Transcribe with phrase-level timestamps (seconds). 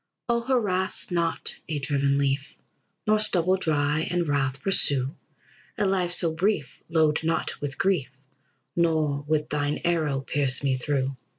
[0.27, 2.57] O harass not a driven leaf,
[3.05, 5.15] Nor stubble dry in wrath pursue;
[5.77, 8.09] A life so brief load not with grief,
[8.75, 11.15] Nor with thine arrow pierce me through.